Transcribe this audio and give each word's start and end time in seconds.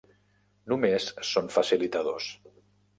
Només 0.73 1.11
són 1.35 1.55
facilitadors. 1.59 2.35